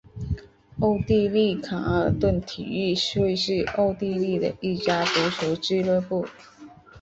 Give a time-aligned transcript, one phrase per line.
[0.79, 6.27] 奥地利卡尔顿体育会是奥地利的一家足球俱乐部。